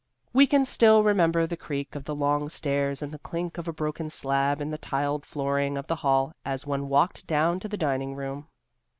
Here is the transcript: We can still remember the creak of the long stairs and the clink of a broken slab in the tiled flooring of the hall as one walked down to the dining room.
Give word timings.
We 0.33 0.47
can 0.47 0.65
still 0.65 1.03
remember 1.03 1.45
the 1.45 1.55
creak 1.55 1.93
of 1.93 2.05
the 2.05 2.15
long 2.15 2.49
stairs 2.49 3.03
and 3.03 3.11
the 3.11 3.19
clink 3.19 3.59
of 3.59 3.67
a 3.67 3.71
broken 3.71 4.09
slab 4.09 4.59
in 4.59 4.71
the 4.71 4.79
tiled 4.79 5.27
flooring 5.27 5.77
of 5.77 5.85
the 5.85 5.97
hall 5.97 6.33
as 6.43 6.65
one 6.65 6.89
walked 6.89 7.27
down 7.27 7.59
to 7.59 7.67
the 7.67 7.77
dining 7.77 8.15
room. 8.15 8.47